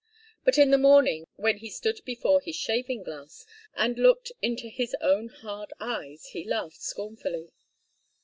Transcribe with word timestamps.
But 0.43 0.57
in 0.57 0.71
the 0.71 0.79
morning, 0.79 1.27
when 1.35 1.57
he 1.57 1.69
stood 1.69 2.01
before 2.05 2.41
his 2.41 2.55
shaving 2.55 3.03
glass, 3.03 3.45
and 3.75 3.99
looked 3.99 4.31
into 4.41 4.67
his 4.67 4.95
own 4.99 5.27
hard 5.27 5.71
eyes, 5.79 6.25
he 6.29 6.43
laughed 6.43 6.81
scornfully. 6.81 7.51